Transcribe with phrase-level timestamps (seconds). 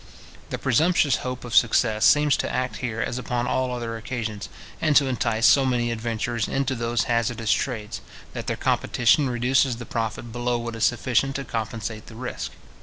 [0.49, 4.49] The presumptuous hope of success seems to act here as upon all other occasions,
[4.81, 8.01] and to entice so many adventurers into those hazardous trades,
[8.33, 12.51] that their competition reduces the profit below what is sufficient to compensate the risk.